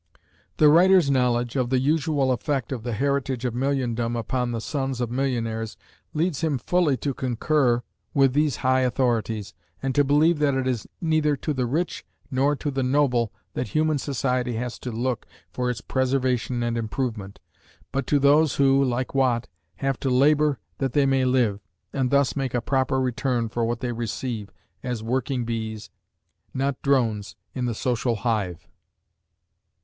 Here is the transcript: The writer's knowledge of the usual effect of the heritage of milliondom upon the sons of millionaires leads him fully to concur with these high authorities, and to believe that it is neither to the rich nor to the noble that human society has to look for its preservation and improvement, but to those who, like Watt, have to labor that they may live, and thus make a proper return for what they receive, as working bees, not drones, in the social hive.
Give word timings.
The 0.57 0.67
writer's 0.67 1.11
knowledge 1.11 1.55
of 1.55 1.69
the 1.69 1.77
usual 1.77 2.31
effect 2.31 2.71
of 2.71 2.81
the 2.81 2.93
heritage 2.93 3.45
of 3.45 3.53
milliondom 3.53 4.15
upon 4.17 4.51
the 4.51 4.59
sons 4.59 4.99
of 4.99 5.11
millionaires 5.11 5.77
leads 6.15 6.41
him 6.41 6.57
fully 6.57 6.97
to 6.97 7.13
concur 7.13 7.83
with 8.11 8.33
these 8.33 8.55
high 8.65 8.79
authorities, 8.79 9.53
and 9.79 9.93
to 9.93 10.03
believe 10.03 10.39
that 10.39 10.55
it 10.55 10.65
is 10.65 10.87
neither 11.01 11.35
to 11.35 11.53
the 11.53 11.67
rich 11.67 12.03
nor 12.31 12.55
to 12.55 12.71
the 12.71 12.81
noble 12.81 13.31
that 13.53 13.67
human 13.67 13.99
society 13.99 14.53
has 14.53 14.79
to 14.79 14.91
look 14.91 15.27
for 15.51 15.69
its 15.69 15.81
preservation 15.81 16.63
and 16.63 16.79
improvement, 16.79 17.39
but 17.91 18.07
to 18.07 18.17
those 18.17 18.55
who, 18.55 18.83
like 18.83 19.13
Watt, 19.13 19.47
have 19.75 19.99
to 19.99 20.09
labor 20.09 20.57
that 20.79 20.93
they 20.93 21.05
may 21.05 21.25
live, 21.25 21.59
and 21.93 22.09
thus 22.09 22.35
make 22.35 22.55
a 22.55 22.61
proper 22.61 22.99
return 22.99 23.49
for 23.49 23.65
what 23.65 23.81
they 23.81 23.91
receive, 23.91 24.49
as 24.81 25.03
working 25.03 25.45
bees, 25.45 25.91
not 26.55 26.81
drones, 26.81 27.35
in 27.53 27.65
the 27.65 27.75
social 27.75 28.15
hive. 28.15 28.67